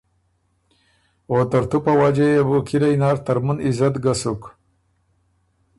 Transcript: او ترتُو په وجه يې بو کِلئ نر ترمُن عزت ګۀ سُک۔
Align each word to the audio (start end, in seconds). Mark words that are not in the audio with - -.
او 1.29 1.37
ترتُو 1.51 1.77
په 1.85 1.91
وجه 2.01 2.27
يې 2.33 2.41
بو 2.47 2.57
کِلئ 2.67 2.93
نر 3.01 3.17
ترمُن 3.25 3.57
عزت 3.65 3.95
ګۀ 4.03 4.13
سُک۔ 4.21 4.41